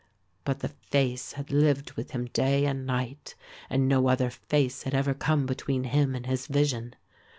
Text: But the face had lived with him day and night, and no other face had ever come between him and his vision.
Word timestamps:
But 0.45 0.61
the 0.61 0.69
face 0.69 1.33
had 1.33 1.51
lived 1.51 1.91
with 1.91 2.09
him 2.09 2.25
day 2.33 2.65
and 2.65 2.87
night, 2.87 3.35
and 3.69 3.87
no 3.87 4.07
other 4.07 4.31
face 4.31 4.81
had 4.81 4.95
ever 4.95 5.13
come 5.13 5.45
between 5.45 5.83
him 5.83 6.15
and 6.15 6.25
his 6.25 6.47
vision. 6.47 6.95